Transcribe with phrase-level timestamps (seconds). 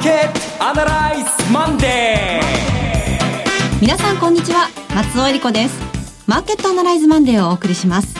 [0.00, 4.68] ーケットアナライズマンデー皆さんこんにちは。
[4.94, 5.78] 松尾恵理子です。
[6.26, 8.14] マーケットアナライズマンデーをお送りします。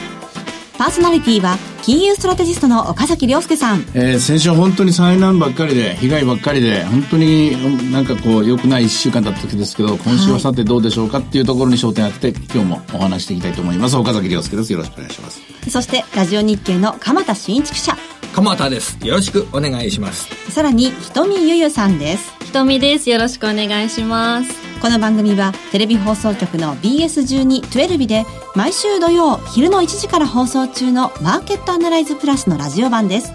[0.76, 13.96] パーソナリティは金融ストラテジストの岡崎亮介さん、えー、先週本当に災難ばっかりで被害ばっかりで本当になんかこう良くない1週間だった時ですけど今週はさてどうでしょうかっていうところに焦点を当てて今日もお話していきたいと思います。
[13.96, 14.72] 岡崎亮介です。
[14.72, 15.40] よろしくお願いします。
[15.70, 17.96] そしてラジオ日経の鎌田新一記者
[18.32, 18.96] 鎌田です。
[19.04, 20.28] よろしくお願いします。
[20.50, 22.32] さらに瞳ゆゆさんです。
[22.46, 23.10] 瞳です。
[23.10, 24.50] よろしくお願いします。
[24.80, 33.32] この番組はテレビ放送局の BS12-12 で毎週土曜昼の1時から放送中のマーケットアナライズプラスのラジオ版です。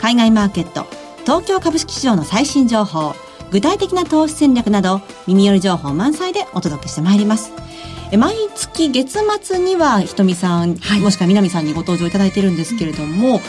[0.00, 0.86] 海外マーケット
[1.22, 3.14] 東京株式市場の最新情報
[3.50, 7.52] 具体的な投資戦略など耳寄り情報満載でお届けしてまいります。
[8.16, 13.40] 毎月月末にはひとみさん、はい、もしくは南さんにご登場いただいてるんですけれども、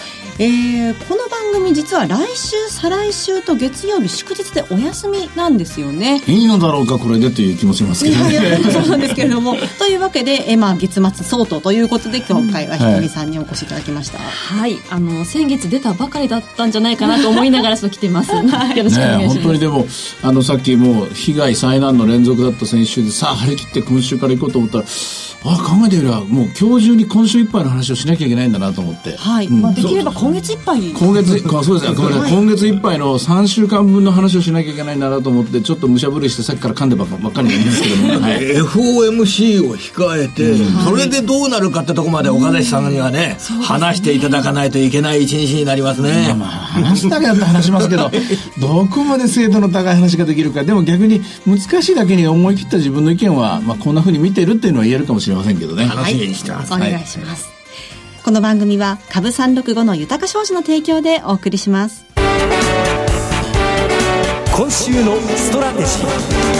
[0.41, 6.21] えー、この番組実は来週再来週と月曜日祝日でお休みなんですよね。
[6.27, 8.31] いいのだろうかこれでという気もしますけどね。
[8.31, 9.57] いやいやそうなんですけれども。
[9.77, 19.87] というわけで、えまあ、月末相当ということで今回はひとみさんにお越しいただきました、はい、はい、あの先月出たばかりだったんじゃないかなと思いながら来てます、はい、よろしくお願いします、ね、本当にでも
[20.23, 24.85] あのさっきもう被害災難の連続だった先週でさあ張り切って今週から行こうと思ったら
[25.45, 29.15] あ考えてみればもう今日中に今週いっぱいの話をしなきゃいけないんだなと思って。
[29.15, 48.11] はい、うん、まあ、できれば今月いっぱい今月そうですね、はい、今月いっぱいの3週間分の話をしなきゃいけないんだなと思ってちょっとむしゃぶりしてさっきから噛んでばっかりなんですけども、 はい、FOMC を控えて、うん、それでどうなるかってとこまで岡崎さんにはね、うん、話していただかないといけない一日になりますね、まあ、話すだけだと話しますけど
[48.59, 57.58] どこまで精度の高い話ができるかでも逆に難しいだけに思い切った自分の意見は、まあ、こんなふうに見てるっていうのは言えるかもしれませんけどね楽しみにしてます、はい、お願いします、はい、
[58.29, 62.05] この番組は株三六五の豊か商事の提供でお送りします。
[64.55, 66.58] 今週のストラテジー。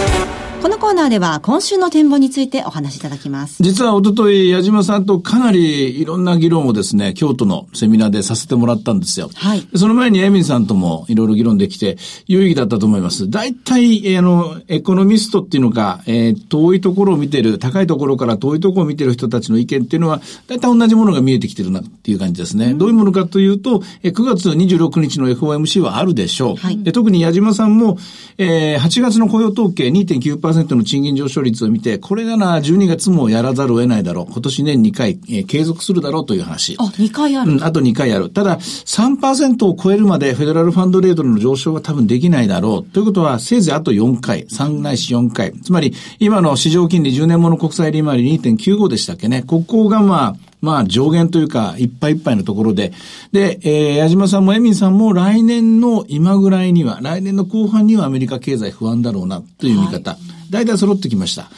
[0.62, 3.62] このコーナーでは今週の展望についてお話しいただきます。
[3.62, 9.30] 実はおととい矢島さんとかなりいろんな議論をですね、京都のセミナーでさせてもらったんですよ。
[9.34, 9.66] はい。
[9.74, 13.30] その前にエミンさんともいろいろ議論できて有意義だったと思います。
[13.30, 22.72] 大体、あの、エコノミストっていうのか、えー、遠いところを見てる、高いところから遠いところを見てる人たちの意見っていうのは、大体同じものが見えてきてるなっていう感じですね。
[22.72, 26.56] うん、どういうものかというと、え9月26日の FOMC はあるでしょう。
[26.56, 26.82] はい。
[26.82, 27.96] で特に矢島さんも、
[28.36, 34.32] えー、8月の雇用統計2.9%の賃金上昇率を見て、これがな、12月もやらざるを得ないだろう。
[34.32, 36.76] 今年年2回、えー、継続するだろうという話。
[36.78, 37.52] あ、2回ある。
[37.52, 38.30] うん、あと2回ある。
[38.30, 42.92] ただ、3%を超えるまでフェデラルファンドレートの上昇は多分できないだろう。
[42.92, 45.52] ということは、せいぜいあと4回、3ないし4回。
[45.62, 49.44] つまり、今の市場金利10年もの国債利回り2.95でしたっけね。
[49.46, 52.92] ここがまあ、まあ上限というか、いっぱいいっぱいのところで、
[53.32, 60.12] で、えー、矢島さんもエミンさんも来年の今ぐらいには、来年の後半にはアメリカ経済不安だろうなという見方。
[60.12, 61.48] はい大体揃ってきました。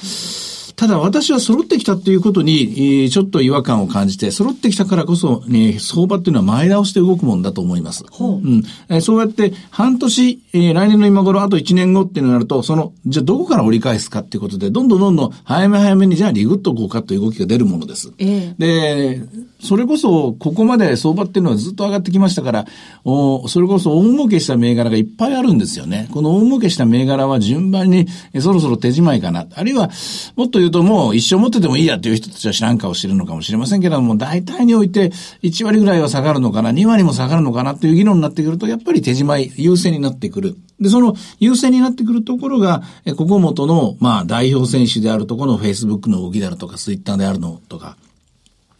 [0.82, 8.04] ただ私は揃ってきたということに、ちょっと違和感を感じて、揃ってきたからこそ、ね、相場っていうのは前倒して動くもんだと思います。
[8.18, 18.12] ううんえそうやって半年、えー、来年の今頃、あと1年後っていうのになると、その、じゃあどこから折り返すかっていうことで、どんどんどんどん早め早めにじゃあリグッとこうかという動きが出るものです。
[18.18, 19.22] えー、で、
[19.60, 22.66] それこそ、ここまで相場っていうのはずっと上がってきましたから、
[23.04, 26.08] おそれこそ大儲けした銘柄がいっぱいあるんですよね。
[26.10, 28.08] この大儲けした銘柄は順番に、
[28.40, 29.46] そろそろ手仕まいかな。
[29.54, 29.90] あるいは、
[30.34, 35.10] もっと言うともう一生持っててもいいやっていう人たちは知らん顔してるのかもしれませんけども、大体において
[35.42, 40.56] 1割ぐらいは下がるのかな、2割も下がるのかなという議論になってくると、やっぱり手仕まい優勢になってくる。
[40.80, 42.82] で、その優勢になってくるところが、
[43.16, 47.96] ここ元の、まあ、代表選手であるところの Facebook の動きであるとか、Twitter であるのとか、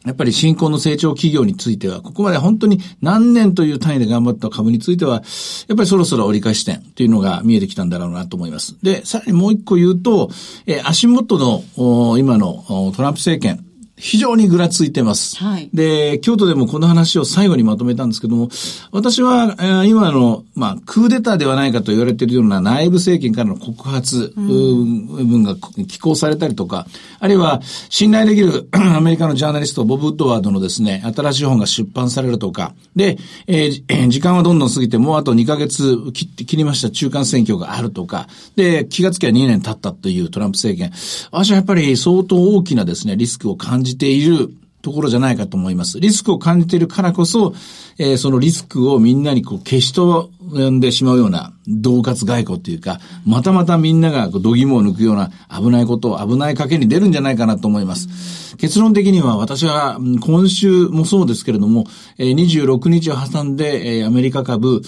[0.05, 5.23] やっぱり新興の成長企業については、ここまで本当に何年という単位で頑張った株については、
[5.69, 8.77] やっぱりそろそろ折り返し点というのが見えてきたんだろうなと思います。
[8.83, 10.31] で、さらにもう一個言うと、
[10.67, 13.65] え、足元の、今のトランプ政権、
[14.03, 15.37] 非常にぐらついてます。
[15.37, 15.71] はい。
[15.73, 18.49] で、京都でもこの話を最後にまとめたんですけども、
[18.91, 25.55] 私は、えー、今の、まあ、クーデターではないかと言われているような内部政権からの告発、うん、部分が
[25.87, 26.89] 寄稿されたりとか、
[27.21, 27.61] あるいは、
[27.91, 38.27] 信頼できる アメリカのジャーナリスト、ボブ・ウッドワードのですね、新しい本が出版されるとか、で、えー、 時間はどんどん過ぎて、もうあと2ヶ月切って切りました中間選挙があるとか、
[38.57, 40.93] で、気がつきゃ2年経ったというトランプ政権。
[41.31, 44.51] 私はやっぱり相当大きなですね、リスクを感じじている
[44.83, 46.01] ところじゃないかと思います。
[46.01, 47.55] リスクを感じているからこそ、
[47.99, 58.57] えー、そのリスクをみんなにこう消し飛呼んでしまうような、恫喝外交っていうか、またまたみんながこう度肝を抜くような危ないことを、危ない賭けに出るんじゃないかなと思います。
[58.57, 61.87] 結論的には私は今週もそうですけれども、
[62.19, 64.83] えー26日を挟んで、えーアメリカ株、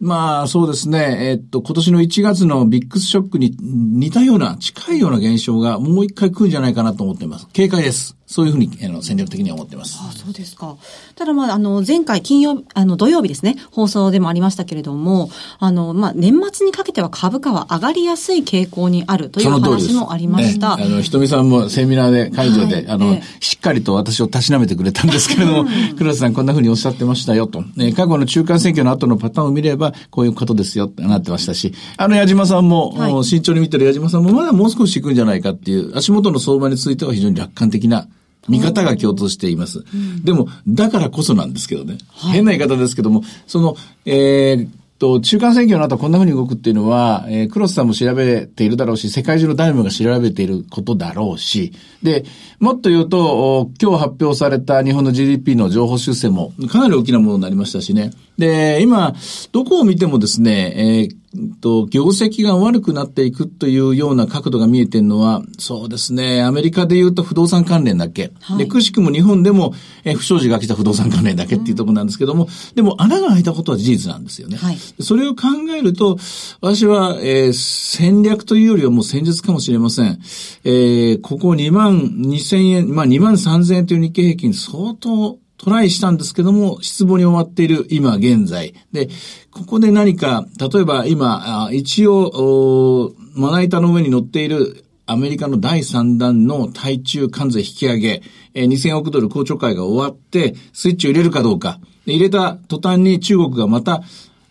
[0.00, 7.48] まあそうですね、えっと、今年の1月のビックスショックに似たような、近いような現象がもう一回来るんじゃないかなと思っています。
[7.52, 8.19] 警戒です。
[8.30, 9.98] そういうふうにあの戦略的には思っています。
[10.00, 10.76] あそうですか。
[11.16, 19.50] ただまあ、あの、前回金曜、あの、土曜日ですね、放送でもありましたけれども、あの、まあ、年末にかけては株価は上がりやすい傾向にあるという。
[19.50, 20.76] 話もありました。
[20.76, 27.62] ねあの、ひとみさんもセミナーで、会場で、はいあの、ええしっかりと私をたしなめてくれたんですけれども、黒田さんこんな風におっしゃってましたよと。
[27.76, 38.08] ね、過去の中間選挙の後のパターンを見れば、こういうことですよってなってましたし、あの矢島さんも、はい慎重に見てる矢島さんもまだもう少し行くんじゃないかっていう、足元の相場については非常に楽観的な
[38.48, 39.84] 見方が共通しています。
[40.24, 41.98] でも、だからこそなんですけどね。
[42.32, 51.72] 変な言い方ですけども、その、えーっと、中間選挙の後こんな風に動くっていうのは、えー、クロスさんも調べているだろうし、世界中の誰もが調べていることだろうし、
[52.02, 52.24] で、
[52.60, 58.10] もっと言うと、お今日発表された日本の GDP の情報修正もかなり大きなものになりましたしね。
[58.38, 59.14] で、今、
[59.52, 61.20] どこを見てもですね、えーうん
[61.60, 68.32] と、業績が悪くなっていくというような角度が見えてるのは、そうですね、アメリカで言うと不動産関連だけ。
[68.40, 69.74] はいで、くしくも日本でも、
[70.04, 74.56] えー不祥事が来た不動産関連だけっていうところなんですけども、でも穴が開いたことは事実なんですよね。
[74.56, 76.18] はいそれを考えると、
[76.60, 80.20] 私は、えー戦略というよりはもう戦術かもしれません。
[80.64, 88.72] えーここ2万2000円、まあ2万3000円という日経平均相当トライしたんですけども、失望に終わっている今現在。
[88.92, 89.10] で、
[89.50, 98.22] ここで何か、例えば今、一応、まな板の上に乗っているアメリカの第3弾の対中関税引き上げ、
[98.54, 101.78] えー2000億ドル公聴会が終わって、スイッチを入れるかどうか。
[102.06, 104.02] 入れた途端に中国がまた、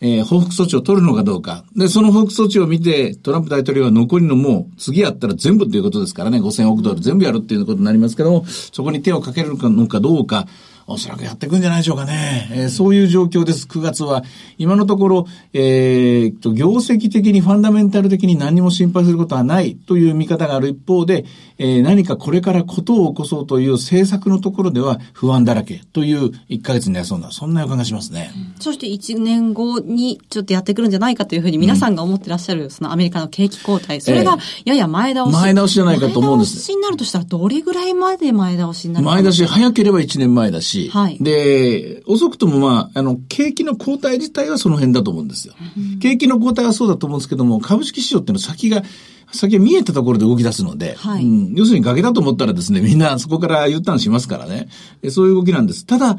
[0.01, 1.63] えー報復措置を取るのかどうか。
[1.75, 10.45] で、その報復措置を見て、トランプ大統領は残りのもう、次やったら全部っていうことですからね、5000億ドル全部やるっていうことになりますけども、そこに手をかけるのかどうか、
[10.89, 12.50] おそらくやっていくんじゃないでしょうかね。
[12.51, 14.24] えーそういう状況です、9月は。
[14.57, 21.25] 今のところ、えーと、業績的にファンダメンタル的に何にも心配することはないという見方がある一方で、
[21.57, 28.31] えー何かこれからことを起こそうという政策のところでは不安だらけという1ヶ月になりそうな、そんな予感がしますね。
[28.59, 34.01] そして1年後にちょっとやってくるんじゃないかというふうに皆さんが思ってらっしゃる、そのアメリカの景気後退。
[34.01, 35.33] それがやや前倒し。
[35.33, 45.53] 前倒しじゃないかと思うんです前倒しになるとしたらどれぐらいまで前倒しになるか前出し、早ければ1年前だし、はいで、遅くともまあ、あの、景気の後退自体はその辺だと思うんですよ。
[46.01, 48.83] 景気の後退はそうだと思うんですけども、株式市場っていうのは先が、
[49.31, 54.69] 先が見えたところで動き出すので、はいうん要するに崖だと思ったらですね、みんなそこから U ターンしますからね。
[55.01, 55.85] でそういう動きなんです。
[55.85, 56.17] ただ、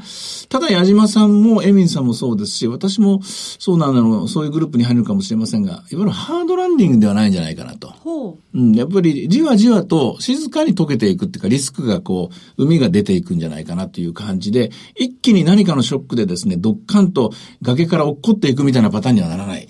[0.49, 7.89] ただ矢島さんもエミンさんもそうですし、私もそうなの、そういうグループに入るかもしれませんが、いわゆるハードランディングではないんじゃないかなと。
[7.89, 8.59] ほう。
[8.59, 19.69] うん、やっぱりじわじわと静かに溶けていくっていうか、リスクがこう、海が出ていくんじゃないかなという感じで、一気に何かのショックでですね、ドッカンと崖から落っこっていくみたいなパターンにはならない。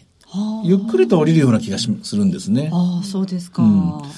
[0.61, 2.71] はあゆっくりと降りるような気がしするんですね。
[2.73, 3.63] ああ、そうですか。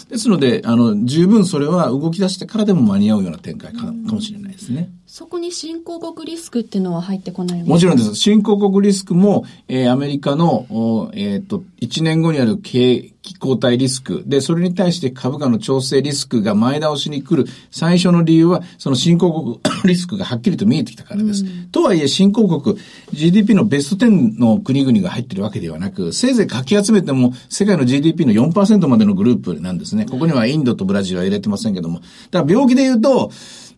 [0.09, 4.91] ですので、あの、十分それは動き出してからでも間に合うような展開かかもしれないですね。
[5.07, 8.15] そこに新興国リスクっていうのは入ってこないもちろんです。
[8.15, 14.25] 新興国リスクも、えーアメリカの、おえっ、と、1年後にある景気後退リスク。
[14.27, 21.45] で、それに対して株価の調整リスクが前倒しに来る最初の理由は、その新興国 リスクがはっきりと見えてきたからです。
[21.71, 22.77] とはいえ、新興国、
[23.13, 30.07] GDP のベスト10の国々が入ってるわけではなく、せいぜいかき集めても、世界の GDP の4%までのグループなんですね。
[30.07, 32.01] ここにはインドとブラジルは入れてませんけども。
[32.31, 33.31] だから病気で言うと、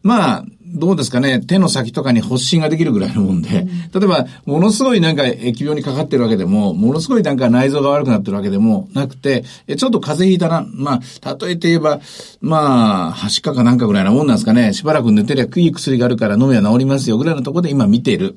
[0.02, 0.44] まあ、
[0.74, 12.00] どうですかね、手の先とかに発疹ができるぐらいのもんで、例えば、ものすごいなんか疫病にかかってるわけでも、ものすごいなんか内臓が悪くなってるわけでもなくて、えちょっと風邪ひいたな、まあ、例えて言えば、
[12.40, 18.36] まあ、はしかかなんかぐらいなもんなんですかね、しばらく寝てりゃいい薬があるから飲めば治りますよぐらいのところで今見ている。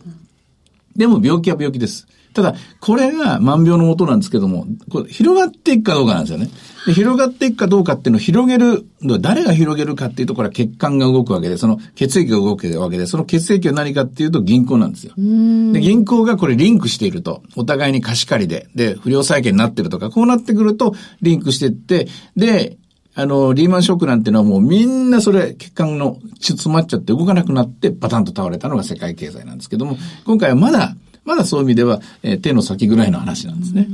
[0.96, 2.08] でも病気は病気です。
[2.34, 6.50] ただ、これが万病のもとなんですけども、これ広がっていくかどうかなんですよね。
[6.86, 8.86] で広がっていくかどうかっていうのを広げる、
[9.20, 15.14] 誰が広げるかっていうところは血管が動くわけで、その血液が動くわけで、その血液は何かっていうと銀行なんですよ。
[15.16, 22.78] で、銀行がこれリンクしていると、お互いに貸し借りで、で、不良債権になってるとか、こうなってくるとリンクしていって、で、
[23.16, 30.96] あの、リーマンショックなんていうのはもうみんなそれ、血管の血詰まっちゃって動かなくなってバタンと倒れたのが世界経済なんですけども、今回はまだ、
[31.28, 33.86] まだそういう意味では、えー手の先ぐらいの話なんですね。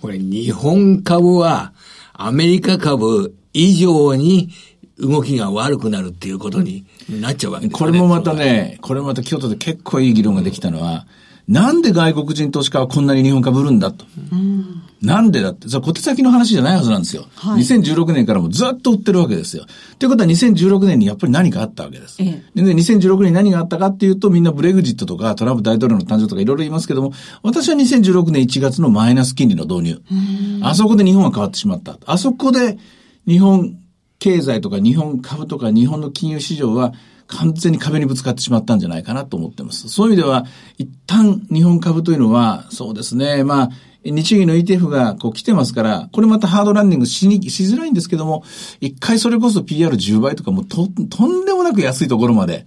[0.00, 1.74] これ日本株は
[2.14, 4.48] アメリカ株以上に
[4.98, 7.92] 動きが悪くなるっていうことになっちゃうわけですよね。
[7.92, 11.06] これもまたね、これもまた京都で結構いい議論ができたのは、
[11.48, 14.04] なんで外国人投資家はこんなに日本株売るんだと。
[15.00, 17.26] なんでだって、それ小手先の話じゃないはずなんですよ。
[17.36, 19.64] はい2016年からもずっと売ってるわけですよ。
[19.98, 22.22] ということは2016年にやっぱり何かあったわけです。
[22.22, 27.12] えでで2016年に何があったかっていうと、みんなブレグジットとかトランプ大統領の誕生とかいろいろ言いますけども、
[27.42, 30.02] 私は2016年1月のマイナス金利の導入。
[30.62, 31.98] あそこで日本は変わってしまった。
[32.04, 32.76] あそこで
[33.26, 33.78] 日本
[34.18, 36.92] 経済とか日本株とか日本の金融市場は
[37.28, 39.88] 完全に壁にぶつかってしまったんじゃないかなと思ってます。
[39.88, 40.46] そういう意味では、
[40.78, 43.70] 一旦日本株というのは、そうですね、まあ、
[44.04, 48.44] 日銀の ETF がこう来てますから、これまたハードランディングしに、しづらいんですけども、
[48.80, 52.66] 一回それこそ PR10 倍とかもと、とんでもなく安いところまで、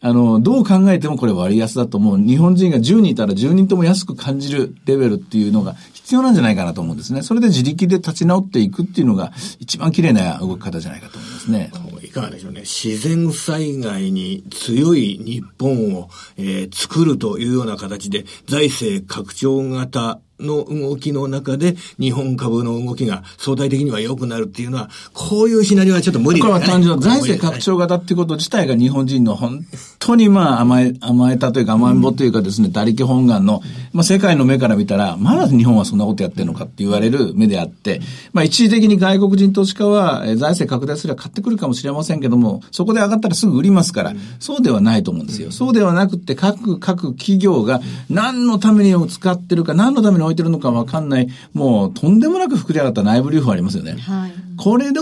[0.00, 2.18] あの、どう考えてもこれ割安だと思う。
[2.18, 7.22] 日本人が10人いたら10人とも安く感じるレベルっていうのが必要なんじゃないかなと思うんですね。
[7.22, 11.72] それで自力で立ち直っていくっていうのが一番綺麗な動き方じゃないかと思いますね。
[12.14, 12.60] かがでしょうね。
[12.60, 26.66] 自然災害に強い日本を、えー作るというような形で財政拡張型の動きの中で日本株の動きが相対的には良くなるっていうのは、こういうシナリオはちょっと無理こだよね。
[26.66, 29.64] れは単純な財政拡張型っていうこと自体が日本人の本
[29.98, 33.62] 当にまあ甘え、甘えたというか甘えん坊というかですね、他力本願の、
[33.92, 38.00] まあ世界の目から見たら、まだ日本はそんなことやってるのかって言われる目であって、
[38.32, 45.50] まあ一時的に外国人投資家はえー財政拡大すれば買ってくるかもしれませんけども、そこで上がったらすぐ売りますから、そうではないと思うんですよ。
[45.50, 53.92] そうではなくて各、各企業が何のために使ってるか、何のために置いてるのかわかんない、もうとんでもなく膨れ上がった内部留保ありますよね。
[53.92, 54.32] はい。
[54.56, 55.00] これで、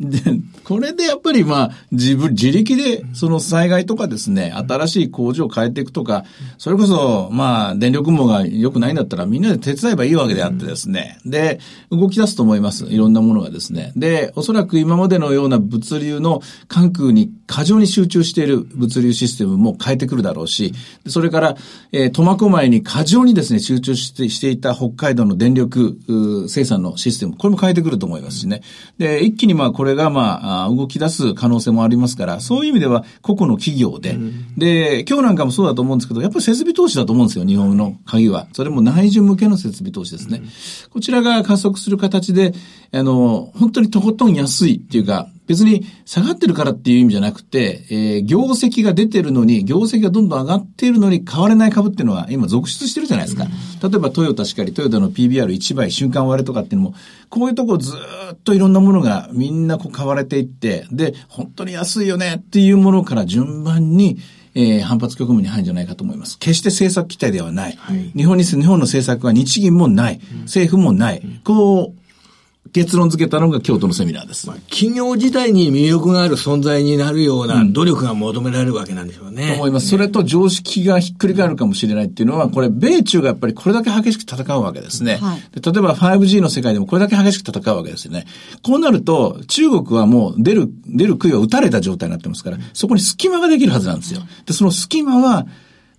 [0.00, 6.24] で これでやっぱりまあ、自分、自力で、その災害とかですね、新しい工場を変えていくとか、
[6.56, 11.58] それこそ、まあ、電力網が良くないんだったら、みんなで手伝えばいいわけであってですね、で、
[11.90, 12.86] 動き出すと思います。
[12.86, 13.92] いろんなものがですね。
[13.96, 20.72] で、おそらく今までのような物流の関空に過剰に集中している物流システムも変えてくるだろうし、
[21.06, 21.56] それから、
[21.92, 25.98] え、苫小牧に過剰にですね、集中してしていた北海道の電力
[26.48, 28.62] 生産のシステム、これも変えてくると思いますしね。
[28.98, 34.16] で、一気にまあこれがまあ動き出す可能性もありますから、そういう意味では個々の企業で、
[34.56, 38.46] で、今日なんかもそうだと思うんですけど、やっぱり設備投資だと思うんですよ、日本の鍵は。
[38.52, 40.42] それも内需向けの設備投資ですね。
[40.90, 42.54] こちらが加速する形で、
[42.92, 53.46] あの、本当にとことん安いっていうか、別に下がってるからっていう意味じゃなくて、えー業績が出てるのに、業績がどんどん上がっているのに買われない株っていうのは今続出してるじゃないですか。
[53.82, 56.94] 例えばトヨタしかり、トヨタの PBR1 倍瞬間割れとかっていうのも、
[57.28, 64.18] こういうとこずーっといろんなものがみんなこう買われていって、で、本当に安いよねっていうものから順番に、
[64.54, 66.38] えー反発局面に入るんじゃないかと思います。
[66.38, 67.78] 決して政策期待ではない。
[68.14, 70.20] 日本に、日本の政策は日銀もない。
[70.42, 71.22] 政府もない。
[71.42, 72.01] こう、
[72.72, 74.46] 結論付けたのが京都のセミナーです。
[74.70, 79.54] 企業自体に魅力がある存在になるような努力が求められるわけなんでしょうとね。
[79.56, 79.88] 思います。
[79.88, 85.16] それと常識がひっくり返るかもしれないっていうのは、これ、米中がやっぱりこれだけ激しく戦うわけですね。
[85.16, 88.26] はいで例えば 5G の世界でもこれだけ激しく戦うわけですよね。
[88.62, 94.22] こうなると、中国はもう出る、出る杭は打たれた状態になってますから、そこに隙間ができるはずなんですよ。
[94.46, 95.46] で、その隙間は、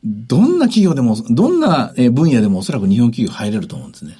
[0.03, 4.17] どんな企業でも、どんなえー分野でもおそらく日本企業入れると思うんですね。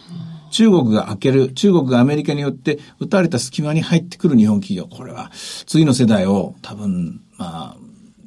[0.53, 4.87] 中国が開ける、中国がアメリカによって打たれた隙間に入ってくる日本企業。
[4.87, 5.31] これは
[5.65, 7.77] 次の世代を多分、まあ、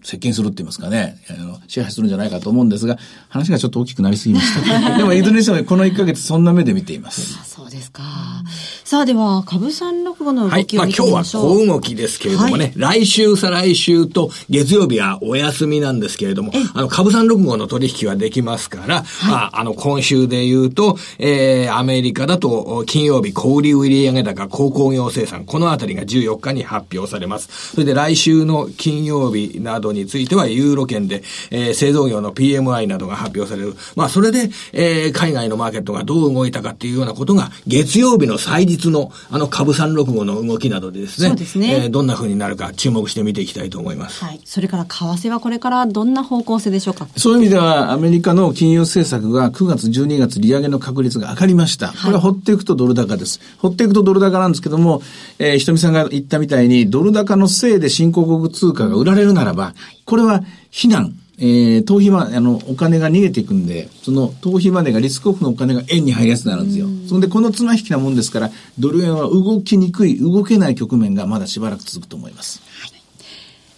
[0.07, 2.97] 接近するって言いますかね、あの支配するんじゃないかと思うんですが、
[3.29, 4.95] 話がちょっと大きくなりすぎました。
[4.99, 7.37] でも、いずれにしてもこの1ヶ月そんな目で見ています。
[7.43, 8.05] あそうですか。
[8.85, 10.63] さあでは、株三六五のはい。
[10.63, 11.59] 動きを見てまあ今日はみましょう。
[11.59, 27.73] 小動きですけれどもね、来週、再来週と月曜日はお休みなんですけれども、あの、株三六号の取引はできますから、まあ、あの、今週で言うと、えー、アメリカだと金曜日小売売上高、高工業生産、このあたりが14日に発表されます。
[27.73, 33.75] それで来週の金曜日などについては、ユーロ圏で、えー、製造業の PMI などが発表される。
[33.97, 44.23] まあ、それで、えー、海外のマーケットがどう動いたかっていうようなことが、月曜日の祭日の、あの、株365の動きなどでですね、そうですねえーどんな風になるか注目して見ていきたいと思います。
[44.25, 44.41] はい。
[44.45, 47.09] それから、為替はこれからどんな方向性でしょうか？
[47.17, 51.89] そういう意味では、アメリカの金融政策が9月、12月利上げの確率が上がりました。
[51.89, 53.41] これは放っていくとドル高です。
[53.59, 55.01] 放っていくとドル高なんですけども、
[55.39, 59.75] えー、ひとみさんが言ったみたいに、ドル高のせいで新興国通貨が売られるならば、
[60.05, 61.15] これは非難。
[61.39, 66.87] えー、逃避ま、あの、お金が逃げていくんで、その逃避までがリスクオフのお金が円に入りやすくなるんですよ。
[67.09, 72.63] そんで、この綱引きなもんですから、ドル円は動きにくい、動けない局面がまだしばらく続くと思います。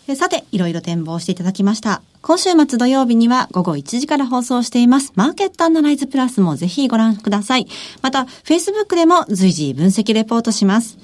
[0.06, 2.00] えさて、いろいろ展望していただきました。
[2.22, 5.12] 今週末土曜日には午後1時から放送しています。
[5.16, 7.66] マーケットアナライズプラスもぜひご覧ください。
[8.00, 10.96] また、Facebook でも随時分析レポートします。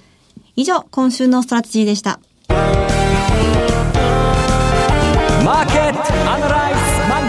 [0.57, 2.21] 以上、今週のストラテジーでした。
[5.95, 7.29] マーケットアナライズマン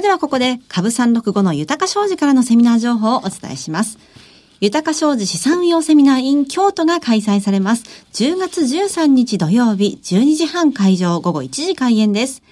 [0.00, 3.98] デはここで株365の豊か商事からのセミナー情報をお伝えします。
[4.60, 7.84] 豊か商事資産運用セミナー in 京都が開催されます。
[8.14, 12.42] 10月13日土曜日12時半会場午後1時開演です。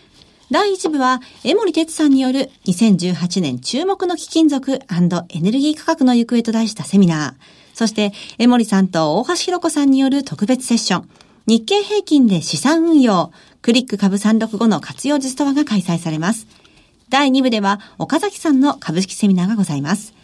[0.50, 7.34] 第1部は、江森哲さんによる2018年注目の貴金属エネルギー価格の行方と題したセミナー。
[7.72, 11.08] そして、江森さんと大橋弘子さんによる特別セッション。
[11.46, 16.46] 日経平均で資産運用、クリック株365の活用術とはが開催されます。
[17.08, 20.14] 第2部では、岡崎さんの株式セミナーがございます。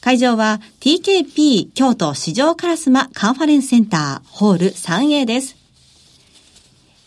[0.00, 5.58] 会場は TKP 京都市場烏丸カンファレンスセンターホール 3A です。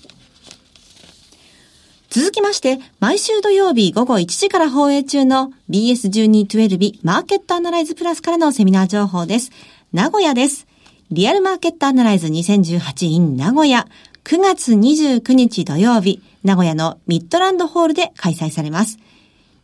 [2.10, 9.52] 続きまして、毎週土曜日午後1時から放映中の BS1212 マーケットアナライズプラスからのセミナー情報です。
[9.92, 10.66] 名古屋です。
[11.12, 13.86] リアルマーケットアナライズ2018 in 名古屋
[14.26, 18.98] 9月29日土曜日、名古屋のミッドランドホールで開催されます。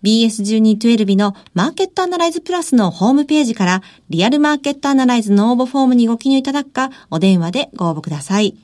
[0.03, 8.55] BS1212 のマーケットアナライズプラスのホームページからリアルマーケットアナライズの応募フォームにご記入いただくか、お電話でご応募ください。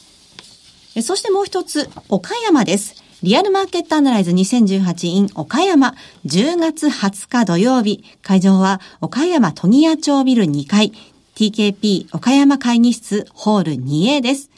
[1.00, 3.02] そしてもう一つ、岡山です。
[3.22, 5.94] リアルマーケットアナライズ 2018in 岡山
[6.26, 8.02] 10月20日土曜日。
[8.20, 10.92] 会場は岡山都議屋町ビル2階
[11.36, 14.50] TKP 岡山会議室ホール 2A です。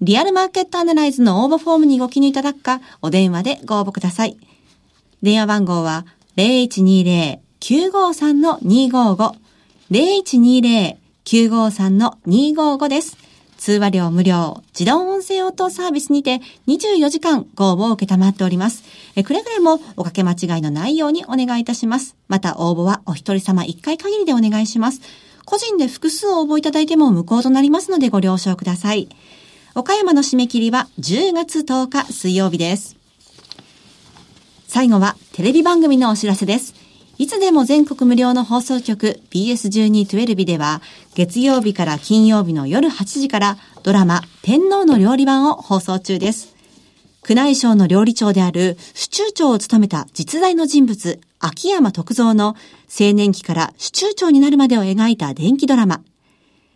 [0.00, 4.36] リアルマーケットアナライズの応募フォームにご記入いただくか、お電話でご応募ください。
[5.22, 6.04] 電話番号は
[6.38, 9.34] 0120-953-255
[9.90, 13.21] 0120-953-255です。
[13.62, 18.82] 通話料無料、自動音声応答サービスにて24時間ご応募を受けたまっております。
[19.14, 22.16] えくれぐれもおかけ間違いのないようにお願いいたします。
[22.26, 25.00] また応募はお一人様一回限りでお願いします。
[25.44, 29.08] 個人で複数応募いただいても無効となりますのでご了承ください。
[29.76, 32.96] 岡山の締め切りは10月10日水曜日です。
[34.66, 36.81] 最後はテレビ番組のお知らせです。
[37.18, 40.80] いつでも全国無料の放送局 BS1212 では
[41.14, 46.56] 月曜日から金曜日の夜8時からドラマ天皇の料理版を放送中です。
[47.28, 52.56] 宮内省の料理長である主中長を務めた実在の人物秋山徳蔵の
[52.88, 56.02] 青年期から主中長になるまでを描いた電気ドラマ。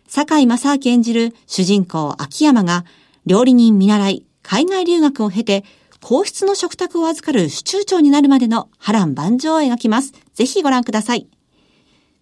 [0.07, 2.85] 坂井正明演じる主人公秋山が
[3.25, 5.65] 料理人見習い海外留学を経て
[6.01, 10.13] 皇室の食卓を預かる主中長になるまでの波乱万丈を描きます。
[10.37, 11.25] ぜひご覧ください。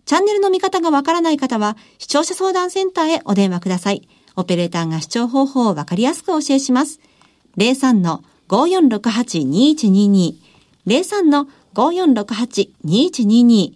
[0.05, 4.07] チャンネルの見方がわからない方は、視聴者相談センターへお電話ください。
[4.37, 7.01] オペレーターが視聴方法をわかりやすくお教えします。
[7.57, 10.35] 03-5468-2122
[10.87, 13.73] 03-5468-2122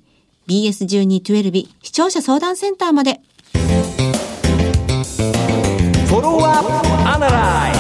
[0.48, 3.20] BS1212 視聴者相談センターまで。
[6.08, 6.70] フォローアップ
[7.10, 7.79] アナライ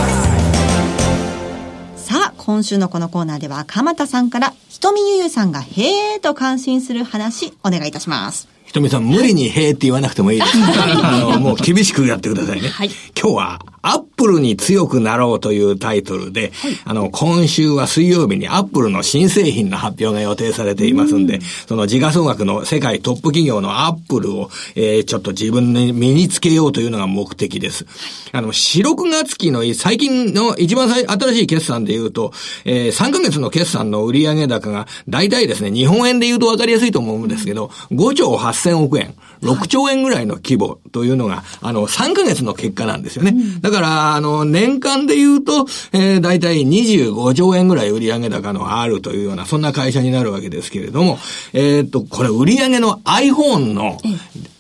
[2.49, 8.47] 今週のこのコーナーでは、鎌田さんから、ひとみゆゆさんが、へーと感心する話、お願いいたします。
[8.65, 10.57] ひとみさん、無理にへーって言わなくてもいいです。
[10.57, 12.69] あの、もう厳しくやってくださいね。
[12.69, 12.89] はい。
[13.15, 16.51] 今日は、アップルに強くなろうというタイトルで、
[16.84, 27.86] あの、今週は水曜日にアップルの新製品の発表が予定されていますんで、その時価総額の世界トップ企業のアップルを、えー、ちょっと自分に身につけようというのが目的です。
[28.34, 32.34] あの、4、6月期の最近の一番新しい決算で言うと、
[32.65, 39.15] えー、3ヶ月の決算の売上高が、大体ですね、日本円で言うと分かりやすいと思うんですけど、5兆8000億円。
[39.41, 43.34] 6兆円ぐらいの規模というのが、あの、3ヶ月の結果なんですよね。
[43.62, 51.19] だから、あの、年間で言うと、えー、大体25兆円ぐらい売上高のあるというような、そんな会社になるわけですけれども、
[51.53, 53.97] えー、っと、これ売上の iPhone の、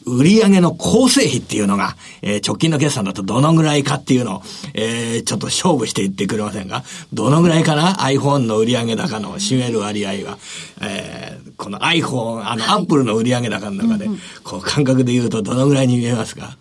[0.05, 4.41] 売上の構成比っていうのが、えー、直近の決算だとどのぐらいかっていうのを、
[4.73, 6.83] えー、ちょっと勝負していってくれませんか？
[7.13, 10.39] どのぐらいかな ?iPhone の売上高の占める割合は、
[10.81, 14.07] えー、この iPhone、あの、はい、Apple の売上高の中で、
[14.43, 16.57] こう感覚で言うとどのぐらいに見えますか？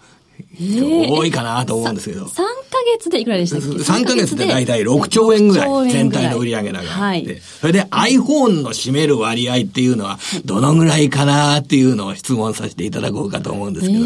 [0.61, 2.27] 多いかなと思うんですけど。
[2.27, 2.37] 3
[2.68, 14.05] ヶ月でいくらでしたっけ ?3 ヶ月で大体6兆円ぐらい、全体の売上高があって、はい、それで iPhone の占める割合っていうのは、どのぐらいかなっていうのを質問させていただこうかと思うんですけど。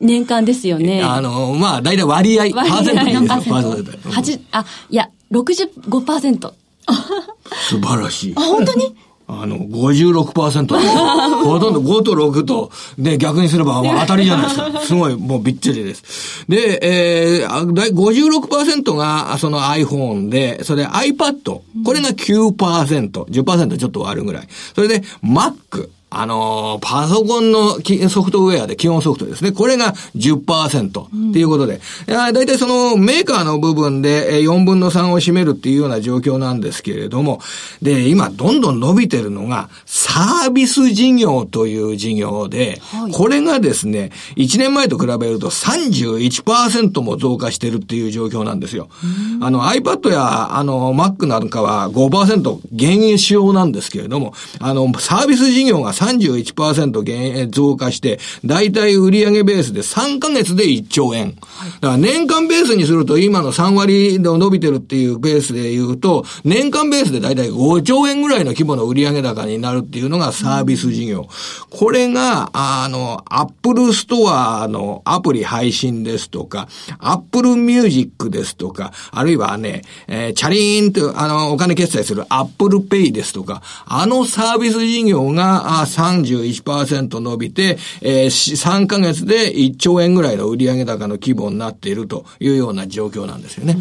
[0.00, 1.02] 年間ですよね。
[1.02, 3.92] あの、まあ、大体割合、パーセントでいいですよ、パーセント。
[4.10, 6.52] 8、あ、いや、65%。
[7.68, 8.34] 素晴らしい。
[8.36, 8.94] あ、本当に？
[9.26, 10.74] あの、56%。
[11.44, 14.80] ほとんど5と6と、で、逆にすれば当たりじゃないですか。
[14.84, 16.44] すごい、もうびっちりです。
[16.48, 21.60] で、えー、56%がその iPhone で、それで iPad。
[21.84, 23.10] これが9%。
[23.10, 24.48] 10%ちょっと割るぐらい。
[24.74, 25.88] それで Mac。
[26.14, 29.52] あのー、パソコンのソフトウェアで基本ソフトですね。
[29.52, 37.40] これが10%っていうことで、うん、だいたいそのメーカーの部分で4分の3を占めるっていうような状況なんですけれども、
[37.82, 48.88] で、今どんどん伸びてるのがサービス事業という事業で、はい、これがですね、1年前と比べると31%も増加してるっていう状況なんですよ。
[49.40, 61.34] あの iPad やあの Mac なんかは5%減仕様なんですけれども、あのサービス事業が31%減増加して、だいたい売上ベースで3ヶ月で1兆円。
[61.34, 61.46] だか
[61.80, 71.28] ら年間ベースにすると今の3割で伸びてるっていうベースで言うと、年間ベースでだいたい5兆円ぐらいの規模の売上高になるっていうのがサービス事業。
[71.70, 93.76] これが、あの、アップルストアのアプリ配信ですとか、アップルミュージックですとか、あるいはね、えー、チャリーンと、あの、お金決済するアップルペイですとか、あのサービス事業が、あ31%伸びて、えー、3ヶ月で1兆円ぐらいの売上高の規模になっているというような状況なんですよね。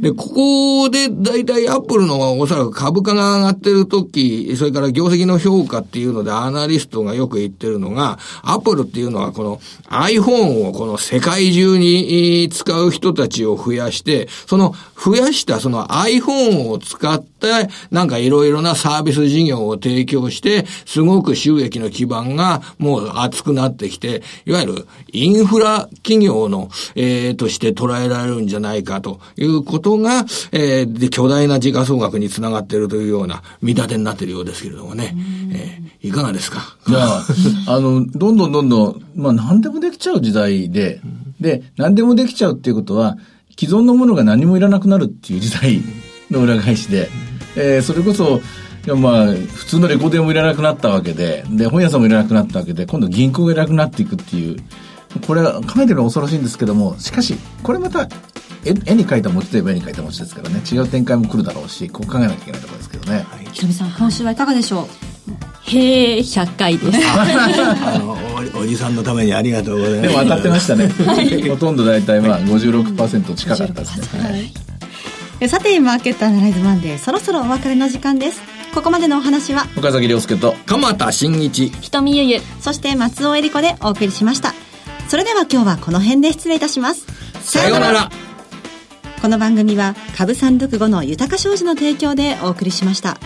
[0.00, 9.60] で、ここで大体アップルのおそらく株価が上がってる時、それから業績の評価っていうのでアナリストがよく言ってるのが、アップルっていうのはこの
[9.90, 17.29] iPhone をこの世界中に使う人たちを増やして、その増やしたその iPhone を使って、
[17.90, 35.14] なんかいろいろなサービス事業を提供して、すごく収益の基盤がもう厚くなってきて、いわゆるインフラ企業の、えー、として捉えられるんじゃないかということが、えー、で、巨大な時価総額につながっているというような見立てになっているようですけれどもね。
[35.52, 36.76] えー、いかがですか？
[36.88, 37.22] いや、
[37.66, 41.00] あの、どんどんどんどん、まあ何でもできちゃう時代で、
[41.40, 43.16] で、何でもできちゃうっていうことは、
[43.58, 45.80] 既存のものが何もいらなくなるっていう時代
[46.30, 47.08] の裏返しで、
[47.56, 48.40] えー、それこそ、
[48.86, 54.56] いやまあ、普通のレコーデーもいらなくなったわけで、で、本屋さんもいらなくなったわけで、今度銀行がいらなくなっていくっていう、
[55.26, 58.08] これは考えてるのは恐ろしいんですけども、しかし、これまた
[58.64, 60.60] 絵絵に描いた餅といえば絵に描いた餅ですからね。
[60.70, 64.86] 違う展開も来るだろうしこう考えなきゃいけないところですけどね、はい、ひろみさん今週はいかがでしょう
[65.62, 66.98] へえ100回です。
[67.06, 68.18] あの
[68.58, 70.08] おじさんのためにありがとうございます。
[70.08, 74.52] でも当たってましたね、はい、ほとんど大体まあ56%近かったですね、はい、
[75.48, 78.42] さてマーケットアナライズマンデーそろそろお別れの時間です。
[78.74, 81.70] ここまでのお話は岡崎亮介と鎌田新一。
[81.70, 82.40] 瞳ゆゆ。
[82.60, 84.54] そして松尾恵里子でお送りしました。
[85.08, 87.06] それでは今日はこの辺で失礼いたします。
[87.42, 88.10] さようなら。
[89.20, 93.18] この番組は株三読後の豊か商事の提供でお送りしました。